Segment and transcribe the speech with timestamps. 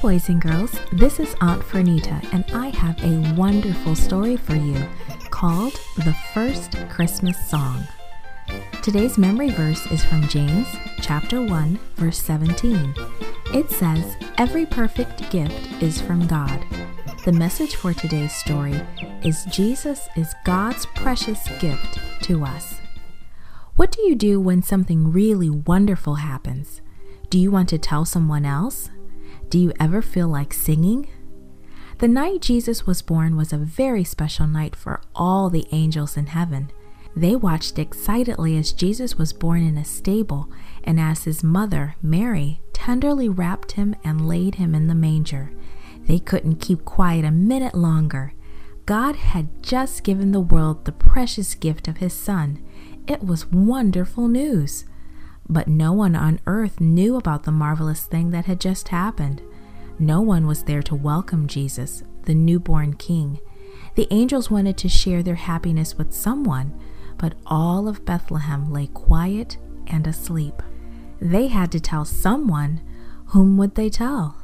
[0.00, 0.72] boys and girls.
[0.92, 4.88] This is Aunt Fernita, and I have a wonderful story for you
[5.28, 7.86] called The First Christmas Song.
[8.82, 10.66] Today's memory verse is from James
[11.02, 12.94] chapter 1, verse 17.
[13.52, 16.64] It says, Every perfect gift is from God.
[17.26, 18.80] The message for today's story
[19.22, 22.80] is Jesus is God's precious gift to us.
[23.76, 26.80] What do you do when something really wonderful happens?
[27.28, 28.88] Do you want to tell someone else?
[29.50, 31.08] Do you ever feel like singing?
[31.98, 36.28] The night Jesus was born was a very special night for all the angels in
[36.28, 36.70] heaven.
[37.16, 40.48] They watched excitedly as Jesus was born in a stable
[40.84, 45.52] and as his mother, Mary, tenderly wrapped him and laid him in the manger.
[46.06, 48.34] They couldn't keep quiet a minute longer.
[48.86, 52.62] God had just given the world the precious gift of his Son.
[53.08, 54.84] It was wonderful news.
[55.50, 59.42] But no one on earth knew about the marvelous thing that had just happened.
[59.98, 63.40] No one was there to welcome Jesus, the newborn king.
[63.96, 66.80] The angels wanted to share their happiness with someone,
[67.18, 69.58] but all of Bethlehem lay quiet
[69.88, 70.62] and asleep.
[71.20, 72.80] They had to tell someone.
[73.26, 74.36] Whom would they tell?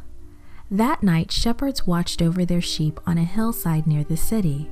[0.71, 4.69] That night, shepherds watched over their sheep on a hillside near the city.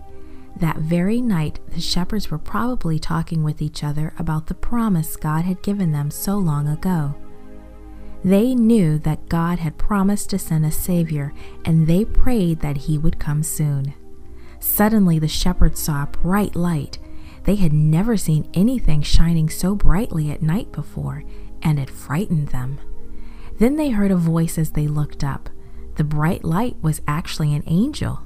[0.57, 5.45] That very night, the shepherds were probably talking with each other about the promise God
[5.45, 7.17] had given them so long ago.
[8.25, 11.33] They knew that God had promised to send a Savior,
[11.65, 13.95] and they prayed that He would come soon.
[14.61, 16.99] Suddenly, the shepherds saw a bright light.
[17.43, 21.23] They had never seen anything shining so brightly at night before,
[21.61, 22.79] and it frightened them.
[23.59, 25.51] Then they heard a voice as they looked up.
[25.97, 28.24] The bright light was actually an angel.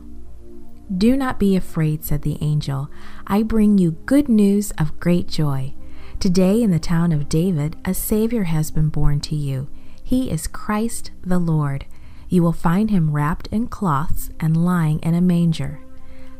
[0.97, 2.89] Do not be afraid, said the angel.
[3.27, 5.75] I bring you good news of great joy.
[6.19, 9.69] Today, in the town of David, a Savior has been born to you.
[10.03, 11.84] He is Christ the Lord.
[12.31, 15.81] You will find him wrapped in cloths and lying in a manger.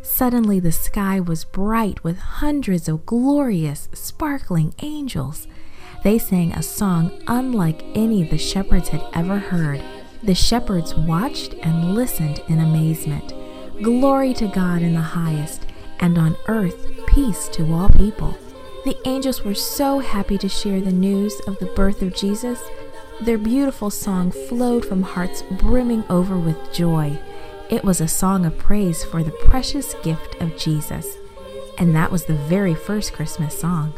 [0.01, 5.47] Suddenly, the sky was bright with hundreds of glorious, sparkling angels.
[6.03, 9.83] They sang a song unlike any the shepherds had ever heard.
[10.23, 13.35] The shepherds watched and listened in amazement.
[13.83, 15.65] Glory to God in the highest,
[16.01, 18.37] and on earth peace to all people.
[18.85, 22.61] The angels were so happy to share the news of the birth of Jesus.
[23.21, 27.21] Their beautiful song flowed from hearts brimming over with joy.
[27.71, 31.17] It was a song of praise for the precious gift of Jesus.
[31.79, 33.95] And that was the very first Christmas song.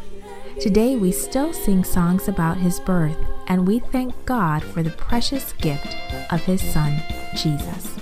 [0.59, 3.17] Today we still sing songs about his birth,
[3.47, 5.95] and we thank God for the precious gift
[6.31, 7.01] of his Son,
[7.35, 7.95] Jesus.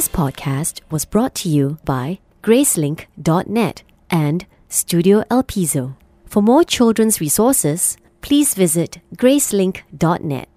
[0.00, 5.94] This podcast was brought to you by Gracelink.net and Studio El Piso.
[6.24, 10.49] For more children's resources, please visit Gracelink.net.